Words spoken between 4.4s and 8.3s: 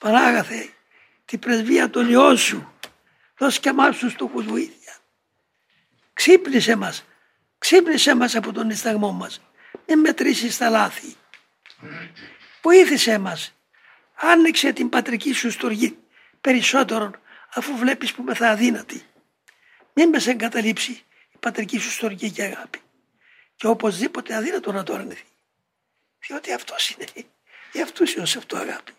βοήθεια. Ξύπνησε μας, ξύπνησε